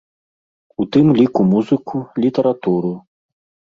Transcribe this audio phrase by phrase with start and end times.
[0.83, 2.95] У тым ліку музыку, літаратуру.